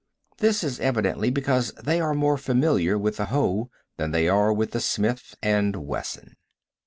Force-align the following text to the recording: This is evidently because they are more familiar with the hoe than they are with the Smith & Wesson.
This 0.39 0.63
is 0.63 0.79
evidently 0.79 1.29
because 1.29 1.71
they 1.73 2.01
are 2.01 2.15
more 2.15 2.35
familiar 2.35 2.97
with 2.97 3.17
the 3.17 3.25
hoe 3.25 3.69
than 3.97 4.09
they 4.09 4.27
are 4.27 4.51
with 4.51 4.71
the 4.71 4.81
Smith 4.81 5.35
& 5.43 5.45
Wesson. 5.45 6.37